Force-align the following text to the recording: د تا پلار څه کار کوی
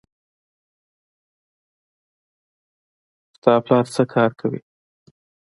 د 3.33 3.33
تا 3.43 3.53
پلار 3.65 3.85
څه 3.93 4.03
کار 4.13 4.31
کوی 4.39 4.61